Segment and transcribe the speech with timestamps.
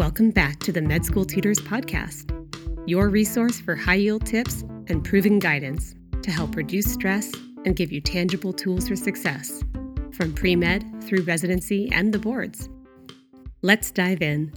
[0.00, 2.30] Welcome back to the Med School Tutors Podcast,
[2.88, 7.30] your resource for high yield tips and proven guidance to help reduce stress
[7.66, 9.62] and give you tangible tools for success
[10.14, 12.70] from pre med through residency and the boards.
[13.60, 14.54] Let's dive in.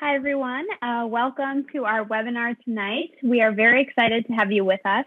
[0.00, 0.66] Hi, everyone.
[0.82, 3.12] Uh, welcome to our webinar tonight.
[3.22, 5.06] We are very excited to have you with us.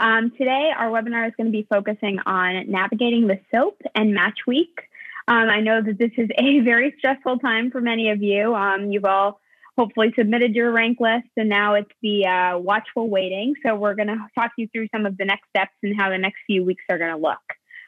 [0.00, 4.40] Um, today, our webinar is going to be focusing on navigating the SOAP and Match
[4.48, 4.80] Week.
[5.28, 8.54] Um, I know that this is a very stressful time for many of you.
[8.54, 9.40] Um, you've all
[9.76, 13.54] hopefully submitted your rank list, and now it's the uh, watchful waiting.
[13.64, 16.18] So we're going to talk you through some of the next steps and how the
[16.18, 17.38] next few weeks are going to look.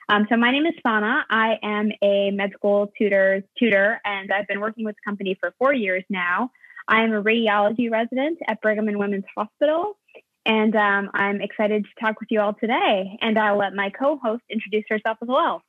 [0.09, 1.25] Um, so my name is Sana.
[1.31, 5.55] I am a med school tutor, tutor, and I've been working with the company for
[5.59, 6.51] four years now.
[6.89, 9.97] I am a radiology resident at Brigham and Women's Hospital,
[10.45, 13.17] and um, I'm excited to talk with you all today.
[13.21, 15.63] And I'll let my co-host introduce herself as well.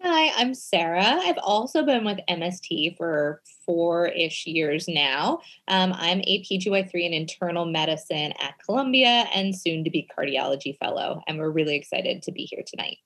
[0.00, 1.02] Hi, I'm Sarah.
[1.02, 5.40] I've also been with MST for four ish years now.
[5.66, 11.22] Um, I'm a PGY3 in internal medicine at Columbia and soon to be cardiology fellow.
[11.26, 12.98] And we're really excited to be here tonight.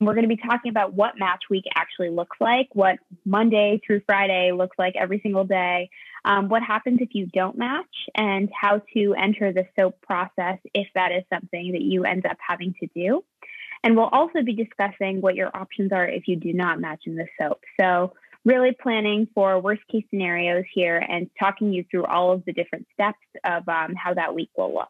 [0.00, 4.00] We're going to be talking about what match week actually looks like, what Monday through
[4.04, 5.88] Friday looks like every single day,
[6.24, 10.88] um, what happens if you don't match, and how to enter the SOAP process if
[10.96, 13.22] that is something that you end up having to do.
[13.82, 17.16] And we'll also be discussing what your options are if you do not match in
[17.16, 17.60] the SOAP.
[17.80, 18.14] So,
[18.44, 22.86] really planning for worst case scenarios here and talking you through all of the different
[22.92, 24.88] steps of um, how that week will look.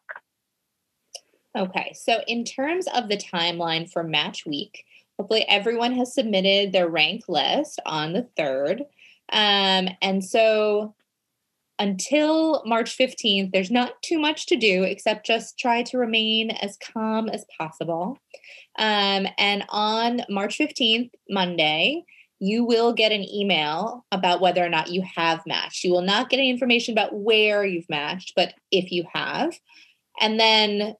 [1.57, 4.85] Okay, so in terms of the timeline for match week,
[5.19, 8.81] hopefully everyone has submitted their rank list on the 3rd.
[9.33, 10.95] Um, and so
[11.81, 16.77] until March 15th, there's not too much to do except just try to remain as
[16.77, 18.19] calm as possible.
[18.77, 22.03] Um, and on March 15th, Monday,
[22.39, 25.83] you will get an email about whether or not you have matched.
[25.83, 29.55] You will not get any information about where you've matched, but if you have.
[30.19, 30.95] And then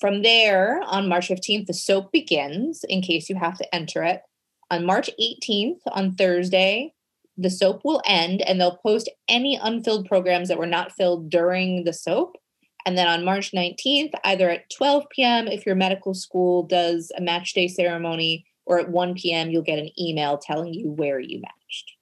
[0.00, 4.22] from there, on March 15th, the SOAP begins in case you have to enter it.
[4.70, 6.94] On March 18th, on Thursday,
[7.36, 11.84] the SOAP will end and they'll post any unfilled programs that were not filled during
[11.84, 12.36] the SOAP
[12.84, 17.20] and then on March 19th, either at 12 p.m., if your medical school does a
[17.20, 21.40] match day ceremony, or at 1 p.m., you'll get an email telling you where you
[21.40, 21.92] matched.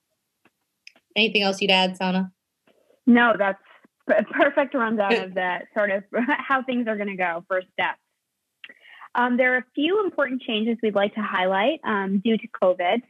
[1.15, 2.31] Anything else you'd add, Sana?
[3.05, 3.61] No, that's
[4.07, 7.99] a perfect rundown of that sort of how things are going to go, first steps.
[9.13, 13.01] Um, there are a few important changes we'd like to highlight um, due to COVID.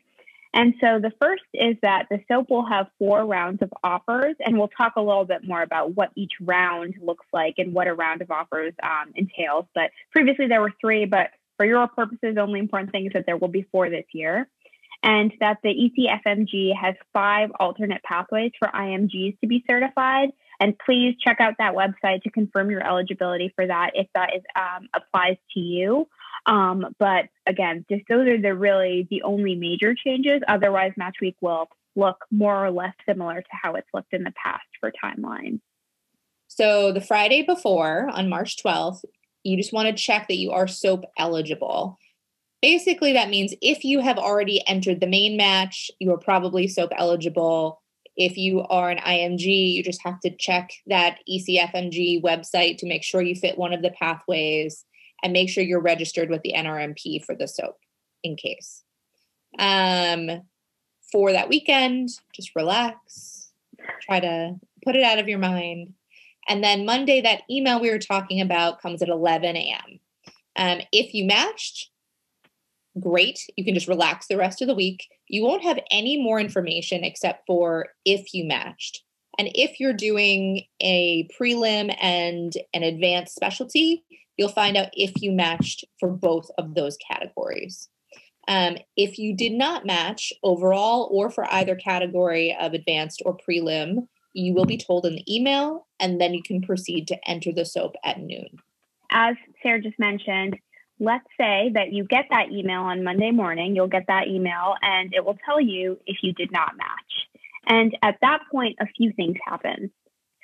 [0.53, 4.57] And so the first is that the SOAP will have four rounds of offers, and
[4.57, 7.93] we'll talk a little bit more about what each round looks like and what a
[7.93, 9.65] round of offers um, entails.
[9.73, 13.25] But previously there were three, but for your purposes, the only important thing is that
[13.25, 14.47] there will be four this year.
[15.03, 20.29] And that the ECFMG has five alternate pathways for IMGs to be certified.
[20.61, 24.43] And please check out that website to confirm your eligibility for that if that is
[24.55, 26.07] um, applies to you.
[26.45, 30.41] Um, but again, just those are the really the only major changes.
[30.47, 34.33] Otherwise, Match Week will look more or less similar to how it's looked in the
[34.41, 35.59] past for timeline.
[36.47, 39.03] So the Friday before on March 12th,
[39.43, 41.97] you just want to check that you are SOAP eligible.
[42.61, 46.91] Basically, that means if you have already entered the main match, you are probably SOAP
[46.95, 47.80] eligible.
[48.17, 53.03] If you are an IMG, you just have to check that ECFMG website to make
[53.03, 54.85] sure you fit one of the pathways
[55.23, 57.77] and make sure you're registered with the NRMP for the SOAP
[58.23, 58.83] in case.
[59.59, 60.41] Um,
[61.11, 63.51] for that weekend, just relax,
[64.01, 65.93] try to put it out of your mind.
[66.47, 69.99] And then Monday, that email we were talking about comes at 11 a.m.
[70.55, 71.90] Um, if you matched,
[72.99, 73.39] great.
[73.55, 75.07] You can just relax the rest of the week.
[75.27, 79.03] You won't have any more information except for if you matched.
[79.37, 84.03] And if you're doing a prelim and an advanced specialty,
[84.37, 87.89] you'll find out if you matched for both of those categories.
[88.47, 94.07] Um, if you did not match overall or for either category of advanced or prelim,
[94.33, 97.65] you will be told in the email and then you can proceed to enter the
[97.65, 98.47] SOAP at noon.
[99.11, 100.57] As Sarah just mentioned,
[101.01, 105.13] let's say that you get that email on Monday morning, you'll get that email and
[105.13, 107.27] it will tell you if you did not match.
[107.65, 109.91] And at that point, a few things happen.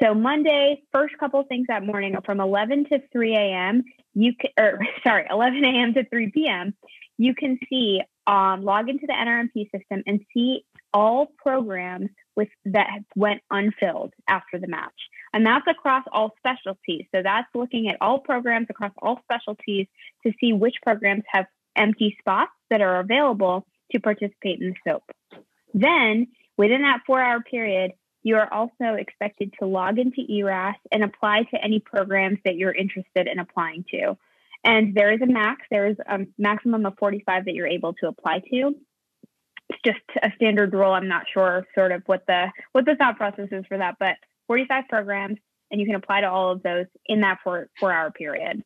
[0.02, 3.84] So Monday, first couple things that morning from 11 to 3 a.m.
[4.16, 5.94] You can, or sorry, 11 a.m.
[5.94, 6.74] to 3 p.m.
[7.20, 13.00] You can see um, log into the NRMP system and see all programs with that
[13.16, 14.94] went unfilled after the match,
[15.38, 17.06] and that's across all specialties.
[17.14, 19.86] So that's looking at all programs across all specialties
[20.26, 21.46] to see which programs have
[21.76, 25.04] empty spots that are available to participate in the SOAP.
[25.76, 26.26] Then
[26.58, 27.92] within that four hour period,
[28.24, 32.74] you are also expected to log into ERAS and apply to any programs that you're
[32.74, 34.18] interested in applying to.
[34.64, 38.08] And there is a max, there is a maximum of 45 that you're able to
[38.08, 38.76] apply to.
[39.70, 40.94] It's just a standard rule.
[40.94, 44.16] I'm not sure sort of what the what the thought process is for that, but
[44.48, 45.38] 45 programs
[45.72, 48.64] and you can apply to all of those in that four, four hour period.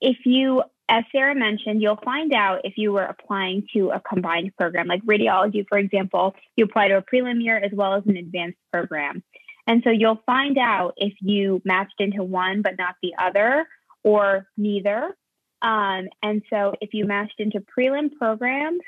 [0.00, 4.56] If you, as Sarah mentioned, you'll find out if you were applying to a combined
[4.56, 8.16] program, like radiology, for example, you apply to a prelim year as well as an
[8.16, 9.22] advanced program.
[9.66, 13.66] And so you'll find out if you matched into one but not the other
[14.02, 15.14] or neither.
[15.62, 18.80] Um, and so if you matched into prelim programs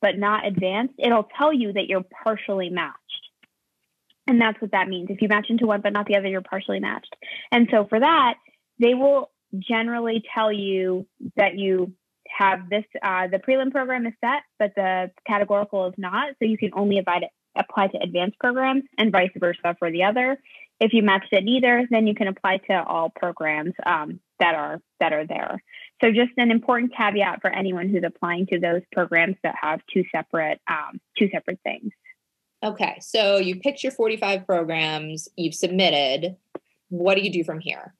[0.00, 2.98] but not advanced, it'll tell you that you're partially matched.
[4.26, 5.10] And that's what that means.
[5.10, 7.14] If you match into one but not the other, you're partially matched.
[7.52, 8.34] And so for that,
[8.78, 11.06] they will generally tell you
[11.36, 11.92] that you
[12.28, 16.30] have this, uh, the prelim program is set, but the categorical is not.
[16.38, 20.38] So you can only apply to advanced programs and vice versa for the other.
[20.80, 24.80] If you matched it neither, then you can apply to all programs um, that are
[24.98, 25.62] that are there.
[26.02, 30.04] So just an important caveat for anyone who's applying to those programs that have two
[30.14, 31.92] separate um, two separate things.
[32.64, 36.34] Okay, so you picked your 45 programs, you've submitted.
[36.88, 37.92] What do you do from here?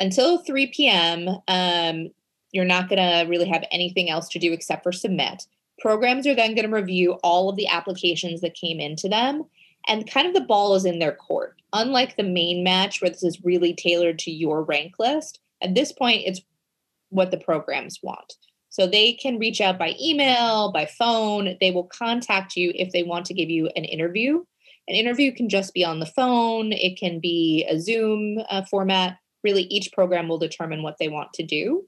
[0.00, 2.10] Until 3 p.m., um,
[2.50, 5.46] you're not going to really have anything else to do except for submit.
[5.78, 9.44] Programs are then going to review all of the applications that came into them,
[9.86, 11.54] and kind of the ball is in their court.
[11.72, 15.92] Unlike the main match, where this is really tailored to your rank list, at this
[15.92, 16.40] point, it's
[17.10, 18.34] what the programs want.
[18.78, 21.56] So they can reach out by email, by phone.
[21.60, 24.44] They will contact you if they want to give you an interview.
[24.86, 29.18] An interview can just be on the phone, it can be a Zoom uh, format.
[29.42, 31.86] Really, each program will determine what they want to do.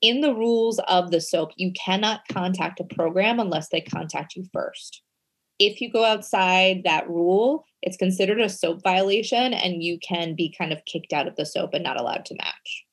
[0.00, 4.44] In the rules of the SOAP, you cannot contact a program unless they contact you
[4.52, 5.02] first.
[5.58, 10.52] If you go outside that rule, it's considered a SOAP violation and you can be
[10.56, 12.84] kind of kicked out of the SOAP and not allowed to match.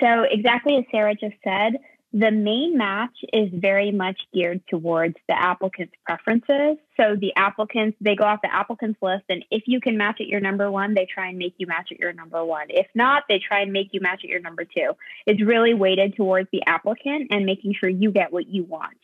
[0.00, 1.74] So, exactly as Sarah just said,
[2.12, 6.78] the main match is very much geared towards the applicant's preferences.
[6.96, 10.28] So, the applicants, they go off the applicant's list, and if you can match at
[10.28, 12.66] your number one, they try and make you match at your number one.
[12.70, 14.92] If not, they try and make you match at your number two.
[15.26, 18.98] It's really weighted towards the applicant and making sure you get what you want.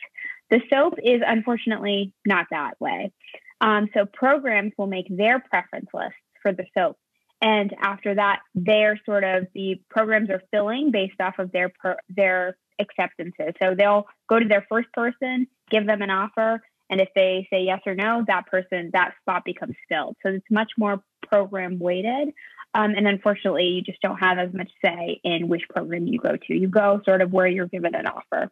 [0.50, 3.12] The SOAP is unfortunately not that way.
[3.60, 6.96] Um, so, programs will make their preference lists for the SOAP
[7.40, 11.72] and after that they're sort of the programs are filling based off of their
[12.08, 13.52] their acceptances.
[13.62, 17.62] So they'll go to their first person give them an offer and if they say
[17.62, 20.16] yes or no that person that spot becomes filled.
[20.22, 22.34] So it's much more program weighted.
[22.72, 26.36] Um, and unfortunately you just don't have as much say in which program you go
[26.36, 26.54] to.
[26.54, 28.50] You go sort of where you're given an offer.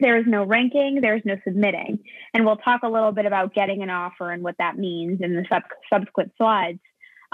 [0.00, 2.00] There is no ranking, there is no submitting.
[2.32, 5.34] And we'll talk a little bit about getting an offer and what that means in
[5.34, 5.62] the sub-
[5.92, 6.80] subsequent slides.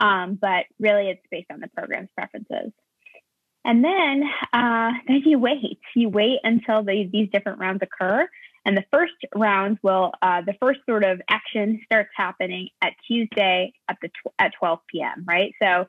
[0.01, 2.73] Um, but really, it's based on the program's preferences.
[3.65, 5.81] And then, uh, then you wait.
[5.95, 8.27] You wait until the, these different rounds occur.
[8.65, 13.73] And the first round will, uh, the first sort of action starts happening at Tuesday
[13.89, 15.25] at the tw- at 12 p.m.
[15.27, 15.55] Right.
[15.63, 15.87] So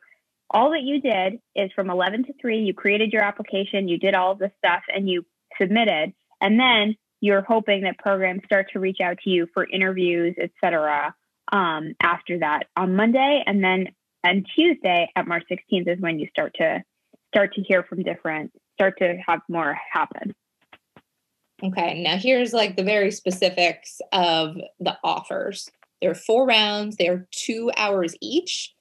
[0.49, 2.59] all that you did is from 11 to 3.
[2.59, 3.87] You created your application.
[3.87, 5.25] You did all of this stuff, and you
[5.59, 6.13] submitted.
[6.41, 10.51] And then you're hoping that programs start to reach out to you for interviews, et
[10.59, 11.15] cetera,
[11.51, 13.43] um, after that on Monday.
[13.45, 13.87] And then
[14.23, 16.83] and Tuesday at March 16th is when you start to
[17.33, 20.33] start to hear from different, start to have more happen.
[21.63, 25.69] Okay, now here's like the very specifics of the offers.
[26.01, 28.73] There are four rounds, they're two hours each.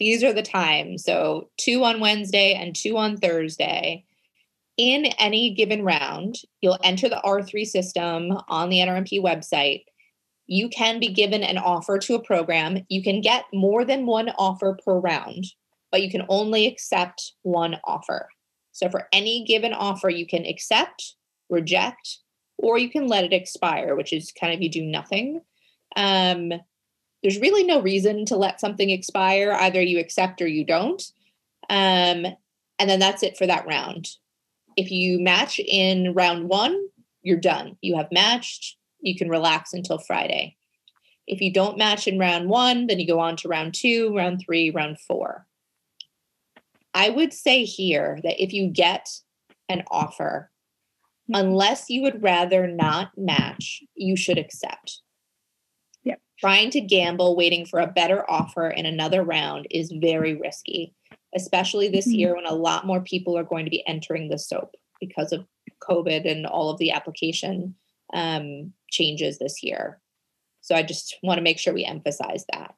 [0.00, 1.04] These are the times.
[1.04, 4.04] So, two on Wednesday and two on Thursday.
[4.76, 9.84] In any given round, you'll enter the R3 system on the NRMP website
[10.46, 12.84] you can be given an offer to a program.
[12.88, 15.44] You can get more than one offer per round,
[15.90, 18.28] but you can only accept one offer.
[18.72, 21.14] So for any given offer, you can accept,
[21.48, 22.18] reject,
[22.58, 25.40] or you can let it expire, which is kind of you do nothing.
[25.96, 26.52] Um,
[27.22, 29.52] there's really no reason to let something expire.
[29.52, 31.02] Either you accept or you don't.
[31.70, 32.26] Um,
[32.78, 34.08] and then that's it for that round.
[34.76, 36.88] If you match in round one,
[37.22, 37.78] you're done.
[37.80, 40.56] You have matched, you can relax until Friday.
[41.26, 44.42] If you don't match in round one, then you go on to round two, round
[44.44, 45.46] three, round four.
[46.92, 49.08] I would say here that if you get
[49.68, 50.50] an offer,
[51.32, 55.00] unless you would rather not match, you should accept.
[56.04, 56.20] Yep.
[56.38, 60.94] Trying to gamble, waiting for a better offer in another round is very risky,
[61.34, 62.18] especially this mm-hmm.
[62.18, 65.46] year when a lot more people are going to be entering the SOAP because of
[65.82, 67.74] COVID and all of the application
[68.14, 70.00] um, changes this year.
[70.60, 72.74] So I just want to make sure we emphasize that.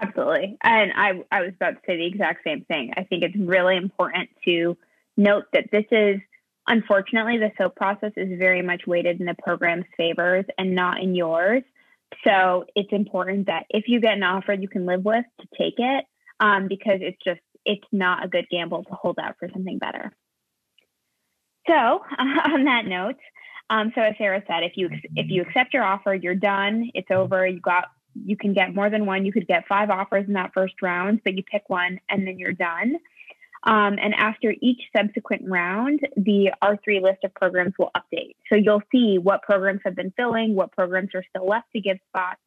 [0.00, 0.56] Absolutely.
[0.62, 2.92] And I, I was about to say the exact same thing.
[2.96, 4.76] I think it's really important to
[5.16, 6.20] note that this is,
[6.68, 11.14] unfortunately, the SOAP process is very much weighted in the program's favors and not in
[11.14, 11.62] yours.
[12.24, 15.74] So it's important that if you get an offer you can live with, to take
[15.78, 16.04] it
[16.40, 20.12] um, because it's just, it's not a good gamble to hold out for something better.
[21.66, 21.74] So
[22.18, 23.16] on that note,
[23.70, 26.90] um, so as Sarah said, if you if you accept your offer, you're done.
[26.94, 27.46] It's over.
[27.46, 29.26] You got you can get more than one.
[29.26, 32.38] You could get five offers in that first round, but you pick one and then
[32.38, 32.96] you're done.
[33.64, 38.36] Um, and after each subsequent round, the R3 list of programs will update.
[38.48, 41.98] So you'll see what programs have been filling, what programs are still left to give
[42.08, 42.40] spots.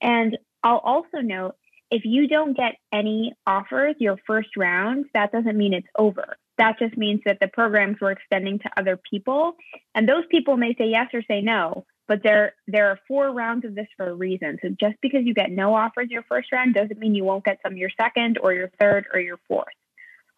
[0.00, 1.56] And I'll also note
[1.90, 6.36] if you don't get any offers your first round, that doesn't mean it's over.
[6.58, 9.56] That just means that the programs were extending to other people.
[9.94, 13.64] And those people may say yes or say no but there there are four rounds
[13.64, 14.58] of this for a reason.
[14.62, 17.58] So just because you get no offers your first round doesn't mean you won't get
[17.62, 19.66] some your second or your third or your fourth.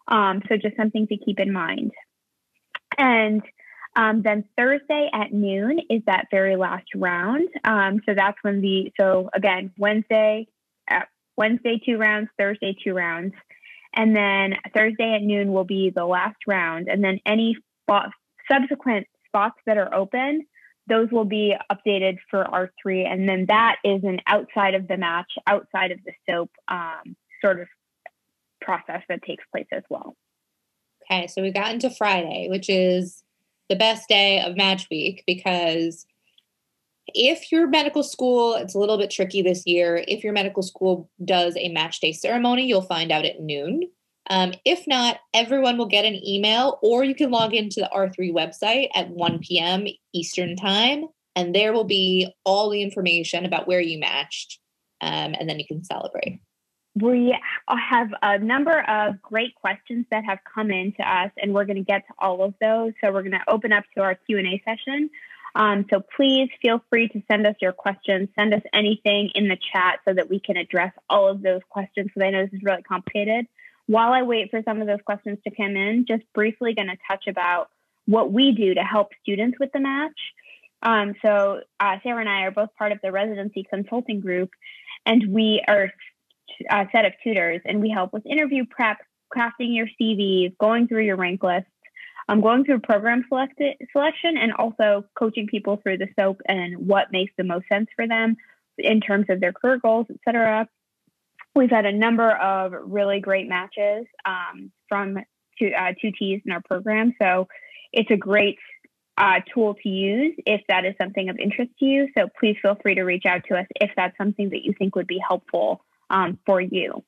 [0.07, 1.91] Um, so just something to keep in mind.
[2.97, 3.41] And
[3.95, 7.49] um, then Thursday at noon is that very last round.
[7.63, 10.47] Um, so that's when the so again Wednesday,
[10.89, 11.01] uh,
[11.35, 13.33] Wednesday two rounds, Thursday two rounds,
[13.97, 16.87] and then Thursday at noon will be the last round.
[16.87, 18.11] And then any spot,
[18.49, 20.45] subsequent spots that are open
[20.87, 23.05] those will be updated for R3.
[23.05, 27.59] And then that is an outside of the match, outside of the SOAP um, sort
[27.59, 27.67] of
[28.61, 30.15] process that takes place as well.
[31.09, 33.23] Okay, so we got into Friday, which is
[33.69, 36.05] the best day of match week because
[37.13, 40.03] if your medical school, it's a little bit tricky this year.
[40.07, 43.83] If your medical school does a match day ceremony, you'll find out at noon.
[44.29, 48.33] Um, if not, everyone will get an email, or you can log into the R3
[48.33, 49.85] website at 1 p.m.
[50.13, 54.59] Eastern Time, and there will be all the information about where you matched,
[55.01, 56.41] um, and then you can celebrate.
[56.99, 57.37] We
[57.67, 61.77] have a number of great questions that have come in to us, and we're going
[61.77, 62.93] to get to all of those.
[63.01, 65.09] So we're going to open up to our Q and A session.
[65.55, 68.29] Um, so please feel free to send us your questions.
[68.37, 72.07] Send us anything in the chat so that we can address all of those questions.
[72.07, 73.47] Because I know this is really complicated.
[73.87, 76.97] While I wait for some of those questions to come in, just briefly going to
[77.09, 77.69] touch about
[78.05, 80.19] what we do to help students with the match.
[80.81, 84.51] Um, so uh, Sarah and I are both part of the residency consulting group,
[85.05, 85.91] and we are
[86.69, 88.97] a set of tutors, and we help with interview prep,
[89.35, 91.69] crafting your CVs, going through your rank lists,
[92.27, 97.11] um, going through program select- selection, and also coaching people through the SOAP and what
[97.11, 98.35] makes the most sense for them
[98.77, 100.67] in terms of their career goals, et cetera.
[101.55, 105.17] We've had a number of really great matches um, from
[105.57, 107.13] two, uh, two T's in our program.
[107.19, 107.47] So
[107.91, 108.59] it's a great
[109.17, 112.09] uh, tool to use if that is something of interest to you.
[112.15, 114.95] So please feel free to reach out to us if that's something that you think
[114.95, 117.03] would be helpful um, for you.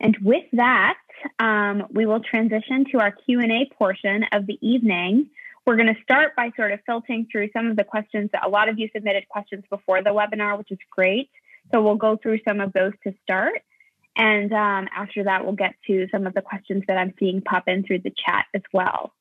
[0.00, 0.98] And with that,
[1.38, 5.28] um, we will transition to our Q&A portion of the evening.
[5.66, 8.48] We're going to start by sort of filtering through some of the questions that a
[8.48, 11.28] lot of you submitted questions before the webinar, which is great.
[11.70, 13.62] So we'll go through some of those to start.
[14.16, 17.68] And um, after that, we'll get to some of the questions that I'm seeing pop
[17.68, 19.12] in through the chat as well.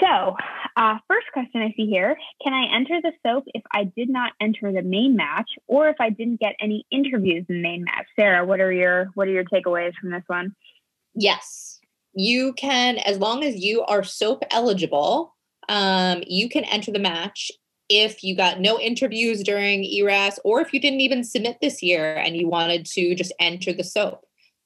[0.00, 0.36] So,
[0.76, 4.32] uh, first question I see here Can I enter the SOAP if I did not
[4.40, 8.06] enter the main match or if I didn't get any interviews in the main match?
[8.16, 10.54] Sarah, what are your what are your takeaways from this one?
[11.14, 11.80] Yes,
[12.14, 15.34] you can, as long as you are SOAP eligible,
[15.68, 17.50] um, you can enter the match
[17.88, 22.14] if you got no interviews during ERAS or if you didn't even submit this year
[22.14, 24.24] and you wanted to just enter the SOAP.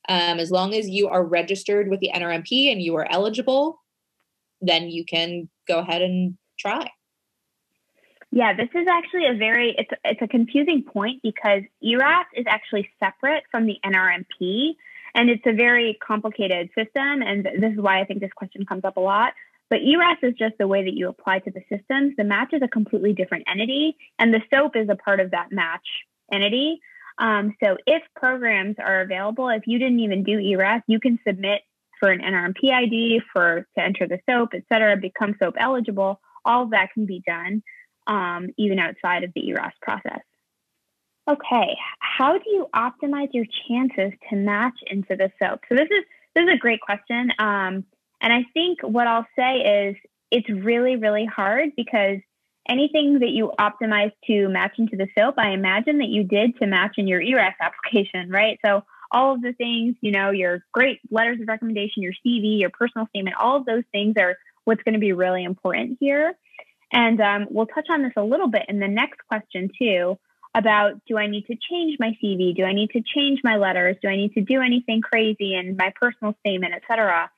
[0.08, 3.80] Um, as long as you are registered with the NRMP and you are eligible,
[4.60, 6.90] then you can go ahead and try.
[8.32, 12.90] Yeah, this is actually a very it's it's a confusing point because ERAS is actually
[13.02, 14.74] separate from the NRMP
[15.14, 18.84] and it's a very complicated system and this is why I think this question comes
[18.84, 19.32] up a lot.
[19.70, 22.14] But ERAS is just the way that you apply to the systems.
[22.16, 25.50] The match is a completely different entity, and the SOAP is a part of that
[25.50, 25.86] match
[26.32, 26.80] entity.
[27.18, 31.62] Um, so if programs are available, if you didn't even do ERAS, you can submit
[31.98, 36.20] for an NRMP ID, for to enter the SOAP, et cetera, become SOAP eligible.
[36.44, 37.62] All of that can be done
[38.06, 40.20] um, even outside of the ERAS process.
[41.28, 45.60] Okay, how do you optimize your chances to match into the SOAP?
[45.68, 47.32] So this is this is a great question.
[47.38, 47.84] Um,
[48.20, 49.96] and I think what I'll say is
[50.30, 52.18] it's really, really hard because
[52.68, 56.66] anything that you optimize to match into the SOAP, I imagine that you did to
[56.66, 58.58] match in your ERAS application, right?
[58.64, 62.70] So all of the things, you know, your great letters of recommendation, your CV, your
[62.70, 66.34] personal statement, all of those things are what's going to be really important here.
[66.92, 70.18] And um, we'll touch on this a little bit in the next question too
[70.54, 72.56] about do I need to change my CV?
[72.56, 73.96] Do I need to change my letters?
[74.00, 77.30] Do I need to do anything crazy in my personal statement, et cetera?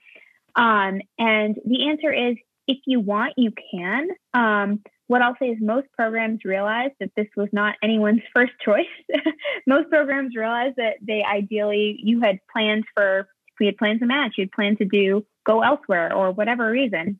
[0.54, 2.36] Um, and the answer is
[2.68, 4.08] if you want, you can.
[4.34, 8.86] Um, what I'll say is most programs realize that this was not anyone's first choice.
[9.66, 14.34] most programs realize that they ideally, you had planned for, we had planned to match,
[14.36, 17.18] you had planned to do go elsewhere or whatever reason.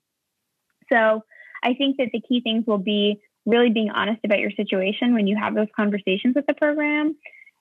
[0.93, 1.25] So
[1.65, 5.27] I think that the key things will be really being honest about your situation when
[5.27, 7.17] you have those conversations with the program.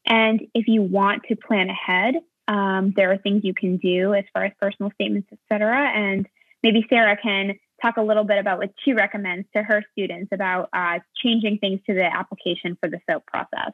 [0.06, 2.16] And if you want to plan ahead,
[2.50, 5.88] um, there are things you can do as far as personal statements, et cetera.
[5.88, 6.28] And
[6.64, 10.70] maybe Sarah can talk a little bit about what she recommends to her students about
[10.74, 13.72] uh, changing things to the application for the SOAP process.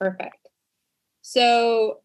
[0.00, 0.48] Perfect.
[1.20, 2.00] So,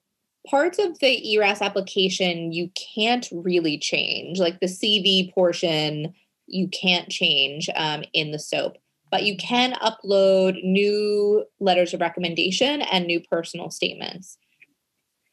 [0.48, 6.14] parts of the ERAS application you can't really change, like the CV portion,
[6.46, 8.78] you can't change um, in the SOAP,
[9.12, 14.38] but you can upload new letters of recommendation and new personal statements.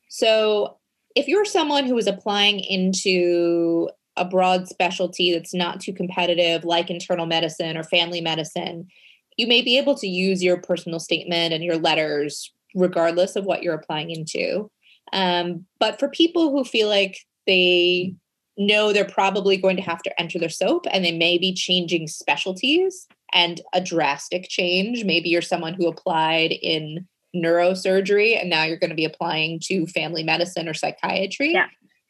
[0.08, 0.78] So,
[1.14, 6.90] if you're someone who is applying into a broad specialty that's not too competitive, like
[6.90, 8.88] internal medicine or family medicine,
[9.36, 13.62] you may be able to use your personal statement and your letters regardless of what
[13.62, 14.70] you're applying into.
[15.12, 18.14] Um, but for people who feel like they
[18.56, 22.06] know they're probably going to have to enter their SOAP and they may be changing
[22.06, 28.78] specialties and a drastic change, maybe you're someone who applied in neurosurgery and now you're
[28.78, 31.52] going to be applying to family medicine or psychiatry.
[31.52, 31.66] Yeah.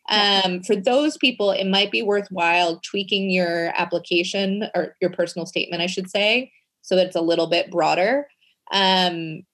[0.08, 5.82] Um, for those people, it might be worthwhile tweaking your application or your personal statement,
[5.82, 8.28] I should say, so that it's a little bit broader.
[8.72, 9.44] Um,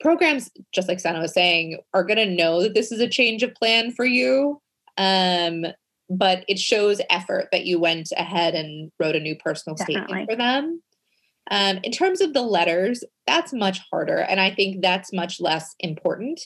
[0.00, 3.42] programs, just like Sana was saying, are going to know that this is a change
[3.42, 4.60] of plan for you.
[4.96, 5.66] Um,
[6.10, 10.04] but it shows effort that you went ahead and wrote a new personal Definitely.
[10.04, 10.82] statement for them.
[11.50, 14.18] Um, in terms of the letters, that's much harder.
[14.18, 16.40] And I think that's much less important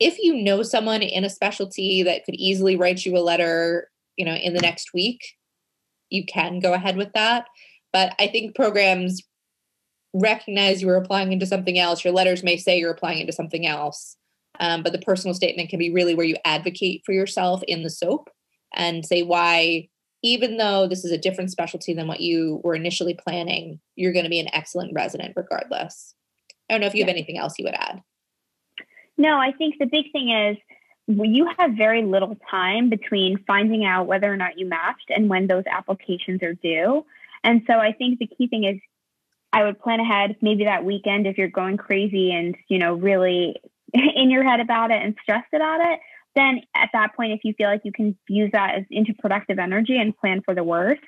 [0.00, 4.24] if you know someone in a specialty that could easily write you a letter, you
[4.24, 5.36] know, in the next week,
[6.10, 7.46] you can go ahead with that.
[7.92, 9.22] But I think programs
[10.14, 12.04] recognize you're applying into something else.
[12.04, 14.16] Your letters may say you're applying into something else.
[14.60, 17.90] Um, but the personal statement can be really where you advocate for yourself in the
[17.90, 18.28] SOAP
[18.74, 19.88] and say why,
[20.22, 24.24] even though this is a different specialty than what you were initially planning, you're going
[24.24, 26.14] to be an excellent resident regardless.
[26.68, 28.02] I don't know if you have anything else you would add.
[29.18, 30.56] No, I think the big thing is
[31.08, 35.46] you have very little time between finding out whether or not you matched and when
[35.46, 37.04] those applications are due.
[37.42, 38.80] And so I think the key thing is
[39.52, 43.56] I would plan ahead maybe that weekend if you're going crazy and, you know, really
[43.92, 46.00] in your head about it and stressed about it.
[46.36, 49.58] Then at that point, if you feel like you can use that as into productive
[49.58, 51.02] energy and plan for the worst,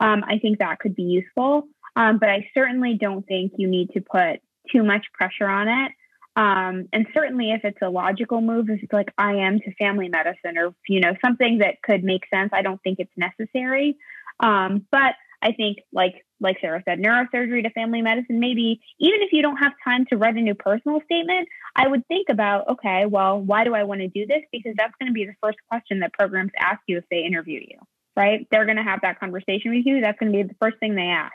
[0.00, 1.68] um, I think that could be useful.
[1.96, 4.40] Um, but I certainly don't think you need to put
[4.72, 5.92] too much pressure on it.
[6.36, 10.08] Um, and certainly if it's a logical move, if it's like I am to family
[10.08, 13.96] medicine or, you know, something that could make sense, I don't think it's necessary.
[14.40, 19.32] Um, but I think like, like Sarah said, neurosurgery to family medicine, maybe even if
[19.32, 23.06] you don't have time to write a new personal statement, I would think about, okay,
[23.06, 24.42] well, why do I want to do this?
[24.50, 27.60] Because that's going to be the first question that programs ask you if they interview
[27.60, 27.78] you,
[28.16, 28.46] right?
[28.50, 30.00] They're going to have that conversation with you.
[30.00, 31.32] That's going to be the first thing they ask.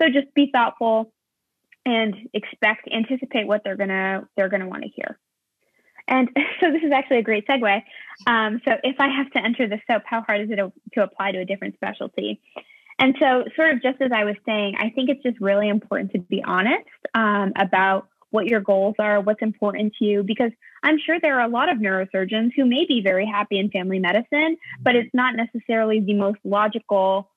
[0.00, 1.12] So just be thoughtful,
[1.84, 5.18] and expect anticipate what they're gonna they're gonna want to hear.
[6.08, 6.28] And
[6.60, 7.82] so this is actually a great segue.
[8.26, 10.56] Um, so if i have to enter the soap how hard is it
[10.94, 12.40] to apply to a different specialty?
[12.98, 16.12] And so sort of just as i was saying i think it's just really important
[16.12, 20.98] to be honest um, about what your goals are what's important to you because i'm
[21.04, 24.56] sure there are a lot of neurosurgeons who may be very happy in family medicine
[24.80, 27.28] but it's not necessarily the most logical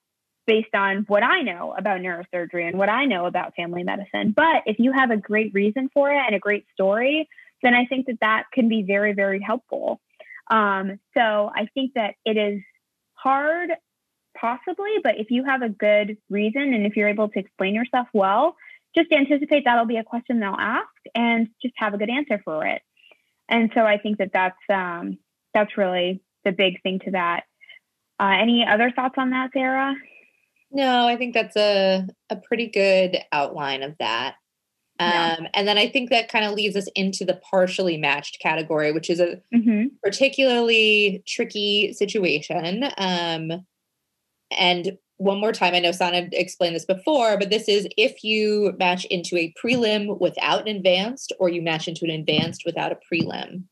[0.46, 4.32] based on what I know about neurosurgery and what I know about family medicine.
[4.34, 7.28] But if you have a great reason for it and a great story,
[7.62, 10.00] then I think that that can be very, very helpful.
[10.48, 12.62] Um, so I think that it is
[13.14, 13.70] hard,
[14.38, 18.06] possibly, but if you have a good reason and if you're able to explain yourself
[18.12, 18.56] well,
[18.96, 22.64] just anticipate that'll be a question they'll ask and just have a good answer for
[22.64, 22.82] it.
[23.48, 25.18] And so I think that that's um,
[25.54, 27.44] that's really the big thing to that.
[28.18, 29.94] Uh, any other thoughts on that, Sarah?
[30.76, 34.34] No, I think that's a a pretty good outline of that.
[34.98, 35.48] Um, yeah.
[35.54, 39.08] And then I think that kind of leads us into the partially matched category, which
[39.08, 39.86] is a mm-hmm.
[40.02, 42.84] particularly tricky situation.
[42.98, 43.64] Um,
[44.50, 48.74] and one more time, I know Sana explained this before, but this is if you
[48.78, 52.98] match into a prelim without an advanced, or you match into an advanced without a
[53.10, 53.64] prelim.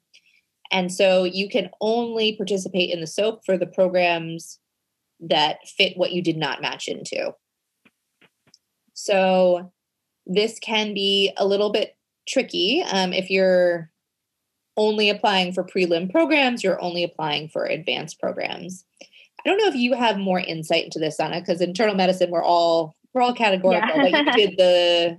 [0.71, 4.59] And so you can only participate in the SOAP for the programs
[5.29, 7.35] that fit what you did not match into.
[8.95, 9.73] So
[10.27, 13.91] this can be a little bit tricky um, if you're
[14.77, 18.85] only applying for prelim programs, you're only applying for advanced programs.
[19.03, 22.43] I don't know if you have more insight into this, Sana, because internal medicine, we're
[22.43, 24.25] all we're all categorical, yeah.
[24.25, 25.19] but you did the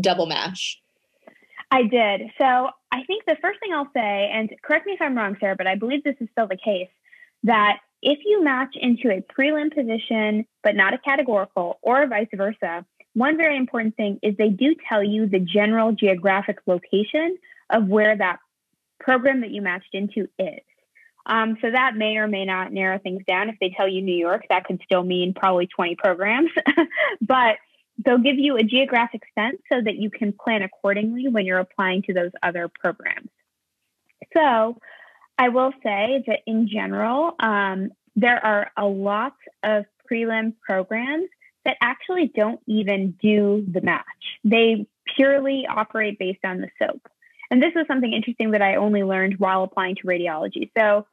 [0.00, 0.80] double match.
[1.70, 2.22] I did.
[2.38, 2.44] So
[2.90, 5.66] I think the first thing I'll say, and correct me if I'm wrong, Sarah, but
[5.66, 6.88] I believe this is still the case,
[7.44, 12.84] that if you match into a prelim position, but not a categorical, or vice versa,
[13.14, 17.38] one very important thing is they do tell you the general geographic location
[17.70, 18.38] of where that
[19.00, 20.60] program that you matched into is.
[21.26, 23.48] Um, so that may or may not narrow things down.
[23.48, 26.50] If they tell you New York, that could still mean probably 20 programs,
[27.20, 27.56] but
[28.04, 32.02] they'll give you a geographic sense so that you can plan accordingly when you're applying
[32.02, 33.28] to those other programs.
[34.32, 34.78] So
[35.38, 41.28] I will say that in general, um, there are a lot of prelim programs
[41.64, 44.04] that actually don't even do the match.
[44.42, 47.00] They purely operate based on the SOAP.
[47.50, 50.70] And this was something interesting that I only learned while applying to radiology.
[50.76, 51.06] So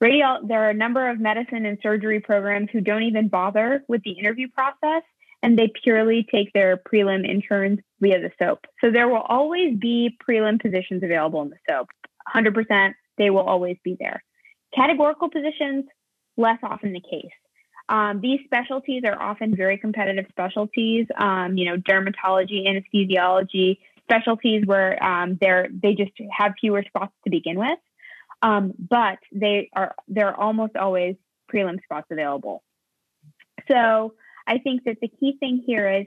[0.00, 4.02] radio, there are a number of medicine and surgery programs who don't even bother with
[4.02, 5.02] the interview process
[5.42, 8.66] and they purely take their prelim interns via the SOAP.
[8.80, 11.88] So there will always be prelim positions available in the SOAP.
[12.34, 14.22] 100%, they will always be there.
[14.74, 15.84] Categorical positions,
[16.36, 17.32] less often the case.
[17.88, 25.02] Um, these specialties are often very competitive specialties, um, you know, dermatology, anesthesiology, specialties where
[25.02, 27.78] um, they're, they just have fewer spots to begin with.
[28.42, 31.16] Um, but they are there are almost always
[31.52, 32.62] prelim spots available.
[33.70, 34.14] So
[34.46, 36.06] I think that the key thing here is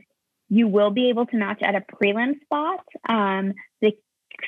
[0.50, 2.86] you will be able to match at a prelim spot.
[3.08, 3.96] Um, the,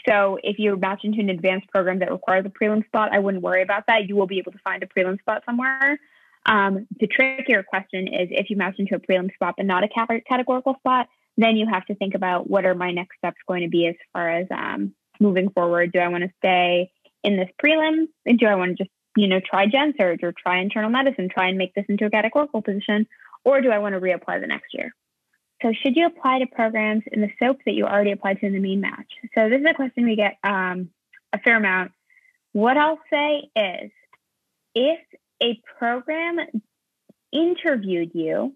[0.08, 3.43] so if you match into an advanced program that requires a prelim spot, I wouldn't
[3.43, 4.08] worry about that.
[4.08, 5.99] You will be able to find a prelim spot somewhere.
[6.45, 10.21] Um, the trickier question is if you match into a prelim spot but not a
[10.27, 13.69] categorical spot, then you have to think about what are my next steps going to
[13.69, 15.91] be as far as um, moving forward.
[15.91, 16.91] Do I want to stay
[17.23, 18.08] in this prelim?
[18.25, 21.47] Do I want to just you know try gen surge or try internal medicine, try
[21.47, 23.08] and make this into a categorical position,
[23.43, 24.93] or do I want to reapply the next year?
[25.61, 28.53] So should you apply to programs in the SOAP that you already applied to in
[28.53, 29.11] the mean match?
[29.33, 30.89] So this is a question we get um,
[31.31, 31.91] a fair amount.
[32.51, 33.91] What I'll say is
[34.73, 34.99] if
[35.41, 36.39] a program
[37.31, 38.53] interviewed you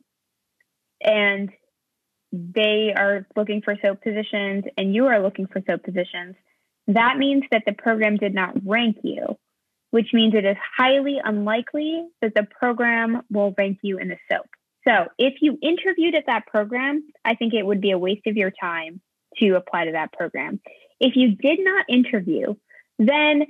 [1.01, 1.49] and
[2.31, 6.35] they are looking for SOAP positions and you are looking for SOAP positions,
[6.88, 9.38] that means that the program did not rank you,
[9.91, 14.47] which means it is highly unlikely that the program will rank you in the SOAP.
[14.88, 18.38] So if you interviewed at that program, I think it would be a waste of
[18.38, 19.02] your time
[19.38, 20.60] to apply to that program.
[21.00, 22.56] If you did not interview,
[22.98, 23.46] then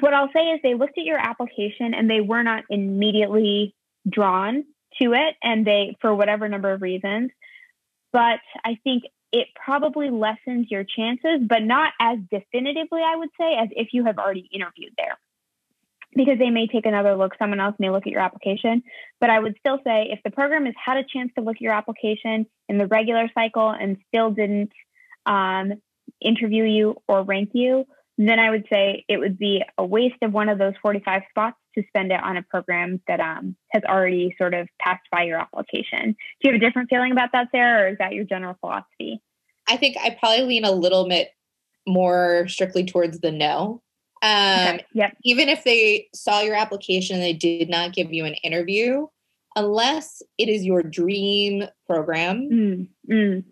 [0.00, 3.74] what I'll say is they looked at your application and they were not immediately
[4.08, 4.64] drawn
[5.00, 7.30] to it and they for whatever number of reasons
[8.12, 13.54] but i think it probably lessens your chances but not as definitively i would say
[13.54, 15.18] as if you have already interviewed there
[16.16, 18.82] because they may take another look someone else may look at your application
[19.20, 21.62] but i would still say if the program has had a chance to look at
[21.62, 24.72] your application in the regular cycle and still didn't
[25.26, 25.74] um,
[26.20, 27.84] interview you or rank you
[28.18, 31.56] then I would say it would be a waste of one of those 45 spots
[31.76, 35.38] to spend it on a program that um, has already sort of passed by your
[35.38, 36.16] application.
[36.40, 39.20] Do you have a different feeling about that, Sarah, or is that your general philosophy?
[39.68, 41.28] I think I probably lean a little bit
[41.86, 43.82] more strictly towards the no.
[44.22, 44.86] Um, okay.
[44.94, 45.16] Yep.
[45.24, 49.06] Even if they saw your application and they did not give you an interview,
[49.54, 53.44] unless it is your dream program, mm, mm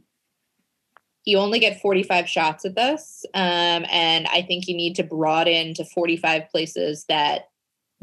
[1.25, 3.25] you only get 45 shots at this.
[3.35, 7.49] Um, and I think you need to broaden to 45 places that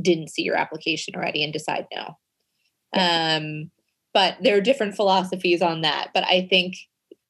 [0.02, 2.18] didn't see your application already and decide no.
[2.94, 3.72] Um,
[4.14, 6.10] but there are different philosophies on that.
[6.14, 6.78] But I think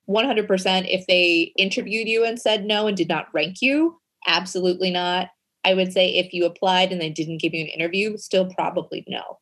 [0.09, 5.29] 100% if they interviewed you and said no and did not rank you, absolutely not.
[5.63, 9.03] I would say if you applied and they didn't give you an interview, still probably
[9.07, 9.39] no.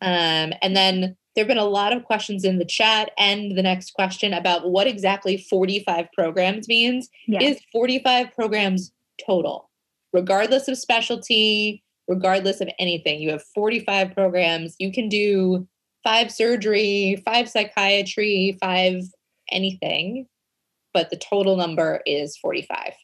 [0.00, 3.62] Um, and then there have been a lot of questions in the chat and the
[3.62, 7.08] next question about what exactly 45 programs means.
[7.42, 8.92] Is 45 programs
[9.24, 9.70] total,
[10.12, 13.20] regardless of specialty, regardless of anything?
[13.20, 14.76] You have 45 programs.
[14.78, 15.66] You can do
[16.04, 19.02] five surgery, five psychiatry, five
[19.50, 20.26] anything,
[20.94, 22.94] but the total number is 45.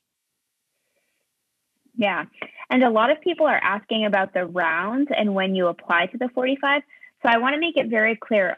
[1.97, 2.25] Yeah.
[2.71, 6.19] And a lot of people are asking about the rounds and when you apply to
[6.19, 6.83] the 45.
[7.23, 8.57] So I want to make it very clear.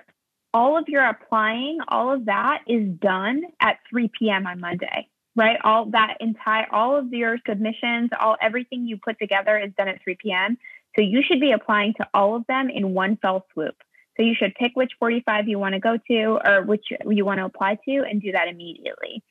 [0.55, 4.47] All of your applying, all of that is done at 3 p.m.
[4.47, 5.59] on Monday, right?
[5.63, 10.03] All that entire, all of your submissions, all everything you put together is done at
[10.03, 10.57] 3 p.m.
[10.97, 13.77] So you should be applying to all of them in one fell swoop.
[14.17, 17.39] So you should pick which 45 you want to go to or which you want
[17.39, 19.23] to apply to and do that immediately.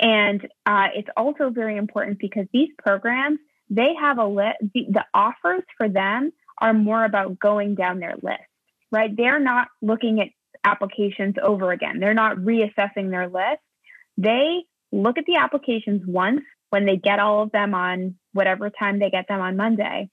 [0.00, 5.04] And uh, it's also very important because these programs, they have a list, the, the
[5.12, 8.42] offers for them are more about going down their list,
[8.92, 9.14] right?
[9.16, 10.28] They're not looking at
[10.64, 12.00] applications over again.
[12.00, 13.60] They're not reassessing their list.
[14.16, 18.98] They look at the applications once when they get all of them on whatever time
[18.98, 20.10] they get them on Monday.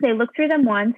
[0.00, 0.96] They look through them once.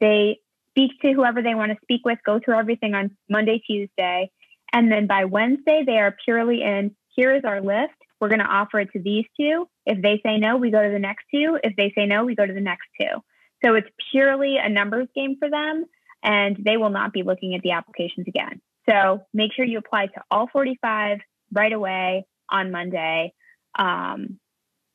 [0.00, 0.38] They
[0.70, 4.30] speak to whoever they want to speak with, go through everything on Monday, Tuesday.
[4.72, 7.94] And then by Wednesday, they are purely in here is our list.
[8.20, 9.66] We're going to offer it to these two.
[9.86, 11.58] If they say no, we go to the next two.
[11.62, 13.22] If they say no, we go to the next two.
[13.64, 15.84] So it's purely a numbers game for them,
[16.22, 18.60] and they will not be looking at the applications again.
[18.88, 21.18] So make sure you apply to all 45
[21.52, 23.32] right away on Monday.
[23.78, 24.38] Um,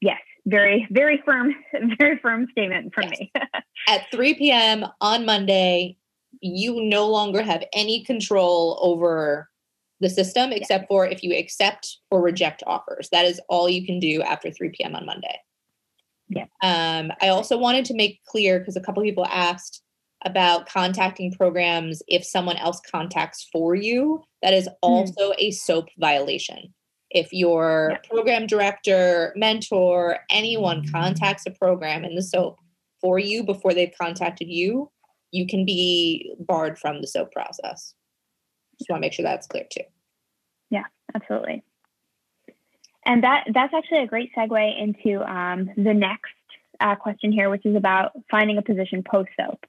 [0.01, 1.55] yes, very, very firm,
[1.97, 3.19] very firm statement from yes.
[3.19, 3.31] me.
[3.89, 4.85] At 3 p.m.
[5.01, 5.97] on Monday,
[6.41, 9.49] you no longer have any control over
[10.05, 10.87] the system except yeah.
[10.87, 13.09] for if you accept or reject offers.
[13.11, 14.95] That is all you can do after 3 p.m.
[14.95, 15.39] on Monday.
[16.29, 16.45] Yeah.
[16.61, 19.81] Um, I also wanted to make clear because a couple people asked
[20.23, 24.23] about contacting programs if someone else contacts for you.
[24.43, 24.71] That is hmm.
[24.83, 25.35] also mm.
[25.39, 26.73] a SOAP violation.
[27.09, 27.97] If your yeah.
[28.07, 32.57] program director, mentor, anyone contacts a program in the SOAP
[33.01, 34.91] for you before they've contacted you,
[35.31, 37.95] you can be barred from the SOAP process.
[38.77, 39.83] Just want to make sure that's clear too.
[40.69, 41.63] Yeah, absolutely.
[43.05, 46.33] And that that's actually a great segue into um, the next
[46.79, 49.63] uh, question here, which is about finding a position post SOAP.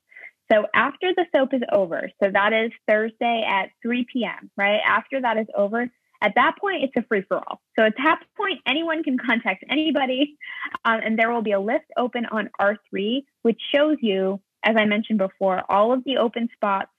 [0.51, 4.81] So after the SOAP is over, so that is Thursday at 3 p.m., right?
[4.87, 5.91] After that is over,
[6.23, 7.61] at that point, it's a free for all.
[7.77, 10.39] So at that point, anyone can contact anybody,
[10.85, 14.85] um, and there will be a list open on R3, which shows you, as I
[14.85, 16.91] mentioned before, all of the open spots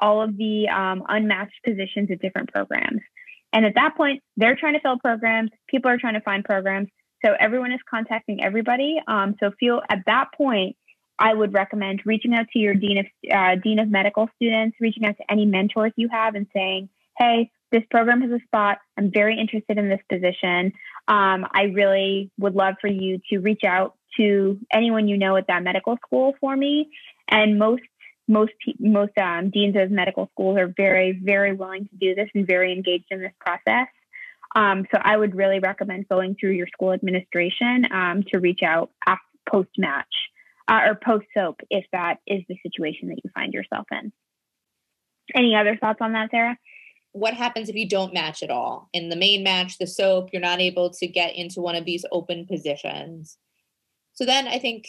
[0.00, 3.00] all of the um, unmatched positions at different programs.
[3.52, 6.88] And at that point, they're trying to fill programs, people are trying to find programs.
[7.24, 9.00] So everyone is contacting everybody.
[9.06, 10.76] Um, so feel at that point,
[11.18, 15.04] I would recommend reaching out to your dean of uh, dean of medical students, reaching
[15.04, 18.78] out to any mentors you have, and saying, "Hey, this program has a spot.
[18.96, 20.72] I'm very interested in this position.
[21.08, 25.46] Um, I really would love for you to reach out to anyone you know at
[25.48, 26.88] that medical school for me."
[27.28, 27.82] And most
[28.30, 32.46] most most um, deans of medical schools are very very willing to do this and
[32.46, 33.88] very engaged in this process.
[34.54, 38.90] Um, so I would really recommend going through your school administration um, to reach out
[39.48, 40.14] post match
[40.68, 44.12] uh, or post soap if that is the situation that you find yourself in.
[45.34, 46.56] Any other thoughts on that, Sarah?
[47.12, 48.88] What happens if you don't match at all?
[48.92, 52.04] In the main match, the soap, you're not able to get into one of these
[52.12, 53.36] open positions.
[54.14, 54.86] So then I think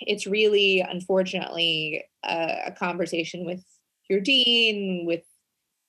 [0.00, 3.64] it's really unfortunately a, a conversation with
[4.08, 5.22] your dean with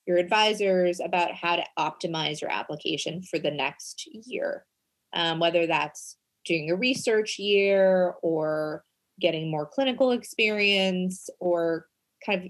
[0.06, 4.66] your advisors about how to optimize your application for the next year.
[5.14, 8.84] Um, whether that's doing a research year or
[9.20, 11.86] getting more clinical experience or
[12.26, 12.50] kind of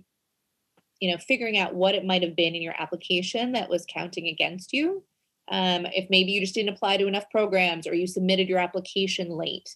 [1.00, 4.28] you know figuring out what it might have been in your application that was counting
[4.28, 5.04] against you.
[5.52, 9.30] Um, if maybe you just didn't apply to enough programs or you submitted your application
[9.30, 9.76] late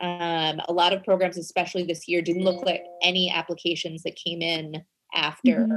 [0.00, 4.40] um, a lot of programs, especially this year, didn't look like any applications that came
[4.40, 4.82] in
[5.14, 5.76] after mm-hmm.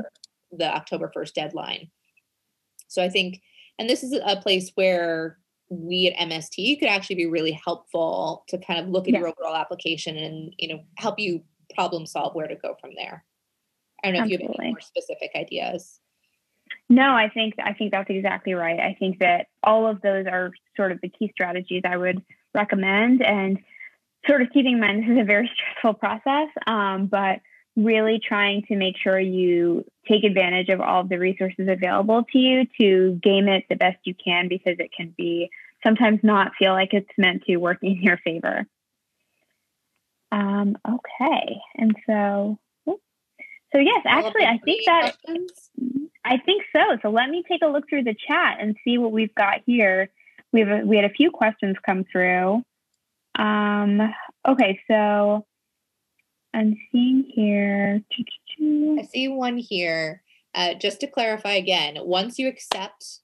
[0.51, 1.91] the October 1st deadline.
[2.87, 3.41] So I think,
[3.79, 5.37] and this is a place where
[5.69, 9.19] we at MST could actually be really helpful to kind of look at yeah.
[9.19, 11.41] your overall application and, you know, help you
[11.73, 13.25] problem solve where to go from there.
[14.03, 14.35] I don't know Absolutely.
[14.35, 15.99] if you have any more specific ideas.
[16.89, 18.79] No, I think I think that's exactly right.
[18.79, 22.21] I think that all of those are sort of the key strategies I would
[22.53, 23.21] recommend.
[23.21, 23.59] And
[24.27, 27.39] sort of keeping in mind this is a very stressful process, um, but
[27.75, 32.37] really trying to make sure you take advantage of all of the resources available to
[32.37, 35.49] you to game it the best you can because it can be
[35.83, 38.65] sometimes not feel like it's meant to work in your favor.
[40.31, 42.59] Um, okay, and so
[43.73, 45.15] so yes, actually, I think that
[46.23, 46.97] I think so.
[47.01, 50.09] So let me take a look through the chat and see what we've got here.
[50.51, 52.63] We have a, we had a few questions come through.
[53.35, 54.13] Um,
[54.47, 55.45] okay, so
[56.53, 58.01] I'm seeing here.
[58.59, 60.21] I see one here.
[60.55, 63.19] Uh, just to clarify again, once you accept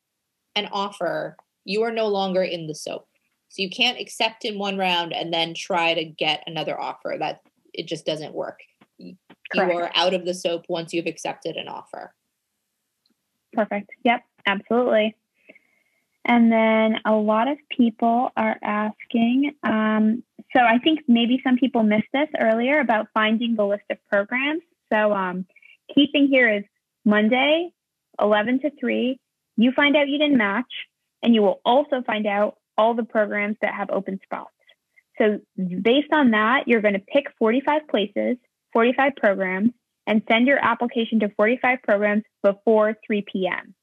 [0.55, 3.07] an offer, you are no longer in the SOAP.
[3.49, 7.15] So you can't accept in one round and then try to get another offer.
[7.19, 7.41] That
[7.73, 8.59] it just doesn't work.
[9.51, 9.71] Correct.
[9.71, 12.13] You are out of the SOAP once you've accepted an offer.
[13.53, 13.89] Perfect.
[14.03, 15.15] Yep, absolutely.
[16.25, 19.55] And then a lot of people are asking.
[19.63, 20.23] Um,
[20.55, 24.61] so I think maybe some people missed this earlier about finding the list of programs.
[24.91, 25.45] So um,
[25.95, 26.63] here is
[27.05, 27.71] Monday,
[28.21, 29.19] 11 to 3,
[29.57, 30.71] you find out you didn't match,
[31.21, 34.53] and you will also find out all the programs that have open spots.
[35.17, 38.37] So, based on that, you're going to pick 45 places,
[38.71, 39.71] 45 programs,
[40.07, 43.75] and send your application to 45 programs before 3 p.m.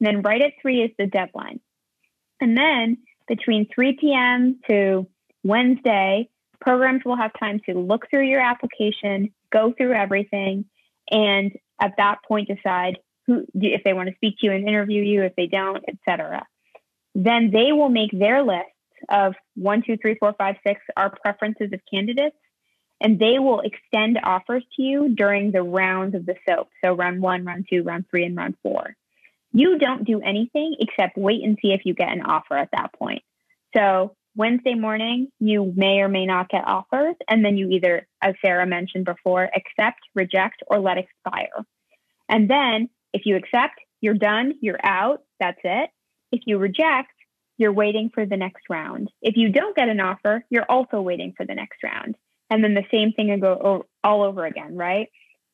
[0.00, 1.60] And then right at 3 is the deadline.
[2.40, 2.98] And then
[3.28, 4.60] between 3 p.m.
[4.68, 5.06] to
[5.44, 6.28] Wednesday,
[6.60, 10.64] programs will have time to look through your application, go through everything,
[11.10, 15.02] and at that point decide who if they want to speak to you and interview
[15.02, 16.46] you, if they don't, etc.
[17.14, 18.66] Then they will make their list
[19.08, 22.36] of one, two, three, four, five, six, our preferences of candidates,
[23.00, 26.68] and they will extend offers to you during the rounds of the SOAP.
[26.84, 28.96] So round one, round two, round three, and round four.
[29.52, 32.92] You don't do anything except wait and see if you get an offer at that
[32.92, 33.22] point.
[33.76, 38.34] So Wednesday morning, you may or may not get offers, and then you either, as
[38.42, 41.64] Sarah mentioned before, accept, reject, or let expire.
[42.28, 45.90] And then if you accept, you're done, you're out, that's it.
[46.32, 47.10] If you reject,
[47.58, 49.10] you're waiting for the next round.
[49.20, 52.16] If you don't get an offer, you're also waiting for the next round.
[52.48, 55.08] And then the same thing will go all over again, right?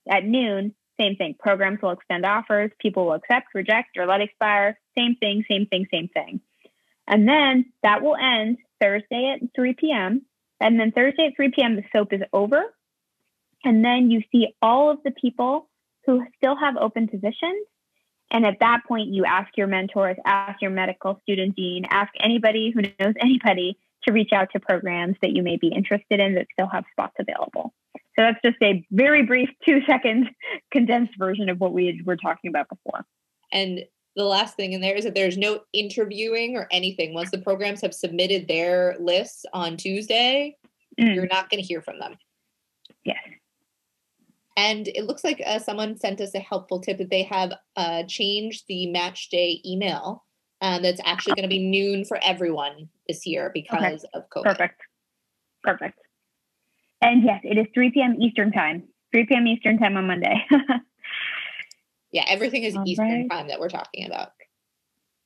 [0.09, 1.35] At noon, same thing.
[1.39, 4.79] Programs will extend offers, people will accept, reject, or let expire.
[4.97, 6.41] Same thing, same thing, same thing.
[7.07, 10.23] And then that will end Thursday at 3 p.m.
[10.61, 12.63] And then Thursday at 3 p.m., the soap is over.
[13.65, 15.69] And then you see all of the people
[16.07, 17.67] who still have open positions.
[18.31, 22.73] And at that point, you ask your mentors, ask your medical student dean, ask anybody
[22.75, 26.47] who knows anybody to reach out to programs that you may be interested in that
[26.53, 27.73] still have spots available.
[28.17, 30.31] So that's just a very brief two second
[30.73, 33.05] condensed version of what we were talking about before.
[33.53, 33.81] And
[34.17, 37.13] the last thing in there is that there's no interviewing or anything.
[37.13, 40.57] Once the programs have submitted their lists on Tuesday,
[40.99, 41.15] mm.
[41.15, 42.17] you're not going to hear from them.
[43.05, 43.19] Yes.
[44.57, 48.05] And it looks like uh, someone sent us a helpful tip that they have uh,
[48.05, 50.25] changed the match day email.
[50.63, 54.09] Um, that's actually going to be noon for everyone this year because okay.
[54.15, 54.45] of COVID.
[54.45, 54.81] Perfect.
[55.63, 55.99] Perfect.
[57.07, 58.17] And yes, it is 3 p.m.
[58.21, 58.83] Eastern time.
[59.13, 59.47] 3 p.m.
[59.47, 60.45] Eastern time on Monday.
[62.13, 63.31] Yeah, everything is All Eastern right.
[63.31, 64.29] time that we're talking about.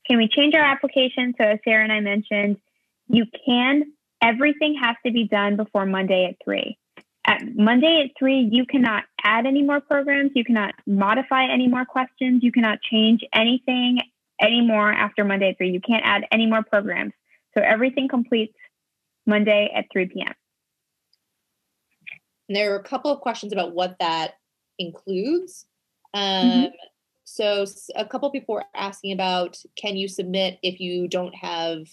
[0.08, 1.34] Can we change our application?
[1.38, 2.56] So, as Sarah and I mentioned,
[3.06, 6.76] you can, everything has to be done before Monday at 3.
[7.26, 10.32] At Monday at 3, you cannot add any more programs.
[10.34, 12.42] You cannot modify any more questions.
[12.42, 14.00] You cannot change anything
[14.40, 15.70] anymore after Monday at 3.
[15.70, 17.12] You can't add any more programs.
[17.56, 18.56] So, everything completes
[19.26, 20.34] Monday at 3 p.m.
[22.50, 24.32] And there are a couple of questions about what that
[24.76, 25.66] includes.
[26.14, 26.66] Um, mm-hmm.
[27.22, 31.86] So a couple people were asking about can you submit if you don't have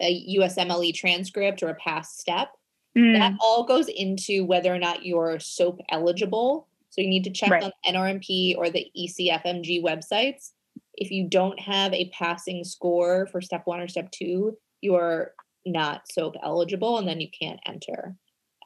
[0.00, 2.50] a USMLE transcript or a past step?
[2.96, 3.18] Mm.
[3.18, 6.68] That all goes into whether or not you're SOAP eligible.
[6.90, 7.64] So you need to check right.
[7.64, 10.52] on NRMP or the ECFMG websites.
[10.92, 15.32] If you don't have a passing score for step one or step two, you're
[15.66, 18.14] not SOAP eligible and then you can't enter.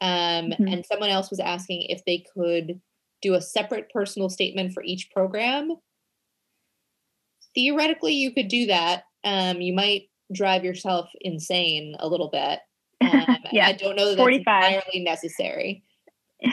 [0.01, 0.69] Um, mm-hmm.
[0.69, 2.81] And someone else was asking if they could
[3.23, 5.77] do a separate personal statement for each program.
[7.55, 9.05] Theoretically, you could do that.
[9.25, 12.61] Um, you might drive yourself insane a little bit.
[13.01, 14.45] Um, yeah, I don't know that 45.
[14.45, 15.85] that's entirely necessary.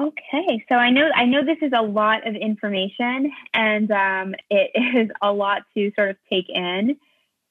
[0.00, 4.70] okay, so I know I know this is a lot of information, and um, it
[4.96, 6.96] is a lot to sort of take in.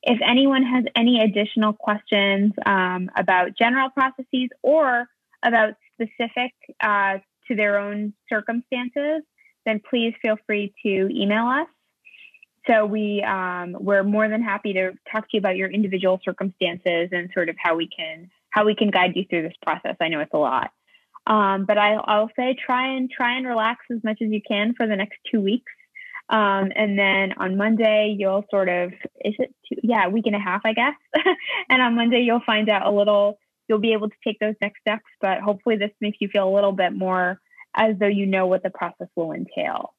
[0.04, 5.08] If anyone has any additional questions um, about general processes or
[5.44, 9.22] about specific uh, to their own circumstances,
[9.66, 11.68] then please feel free to email us.
[12.68, 17.10] So we um, we're more than happy to talk to you about your individual circumstances
[17.12, 19.96] and sort of how we can how we can guide you through this process.
[20.00, 20.72] I know it's a lot,
[21.26, 24.74] um, but I, I'll say try and try and relax as much as you can
[24.76, 25.72] for the next two weeks.
[26.32, 30.36] Um, and then on Monday, you'll sort of, is it two, yeah, a week and
[30.36, 30.96] a half, I guess.
[31.70, 34.82] and on Monday, you'll find out a little you'll be able to take those next
[34.82, 35.05] steps.
[35.20, 37.39] But hopefully, this makes you feel a little bit more
[37.76, 39.93] as though you know what the process will entail.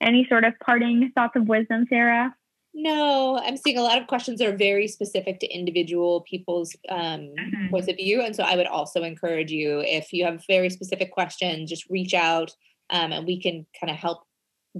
[0.00, 2.34] Any sort of parting thoughts of wisdom, Sarah?
[2.74, 6.98] No, I'm seeing a lot of questions that are very specific to individual people's um,
[6.98, 7.70] mm-hmm.
[7.70, 8.22] points of view.
[8.22, 12.14] And so I would also encourage you, if you have very specific questions, just reach
[12.14, 12.54] out
[12.90, 14.27] um, and we can kind of help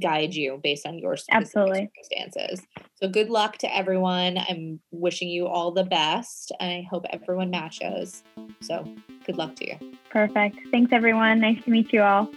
[0.00, 1.90] guide you based on your Absolutely.
[1.94, 2.66] circumstances.
[2.94, 4.38] So good luck to everyone.
[4.48, 8.22] I'm wishing you all the best and I hope everyone matches.
[8.60, 8.84] So
[9.24, 9.96] good luck to you.
[10.10, 10.56] Perfect.
[10.70, 11.40] Thanks everyone.
[11.40, 12.30] Nice to meet you all.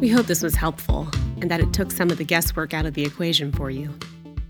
[0.00, 1.08] We hope this was helpful
[1.40, 3.92] and that it took some of the guesswork out of the equation for you.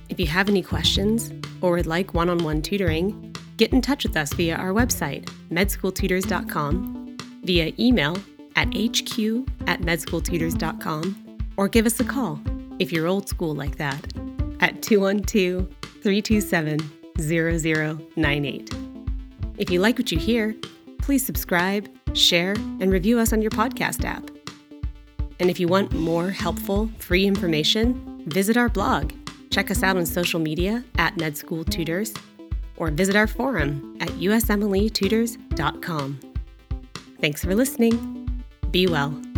[0.09, 4.05] If you have any questions or would like one on one tutoring, get in touch
[4.05, 8.17] with us via our website, medschooltutors.com, via email
[8.63, 9.19] at hq
[9.67, 12.41] at medschooltutors.com or give us a call
[12.79, 14.07] if you're old school like that
[14.61, 15.69] at 212
[16.03, 16.79] 327
[17.21, 18.71] 0098.
[19.59, 20.57] If you like what you hear,
[20.99, 24.31] please subscribe, share, and review us on your podcast app.
[25.39, 29.13] And if you want more helpful, free information, visit our blog.
[29.51, 32.19] Check us out on social media at MedSchoolTutors
[32.77, 36.21] or visit our forum at usmletutors.com.
[37.21, 38.22] Thanks for listening.
[38.73, 39.32] Be well.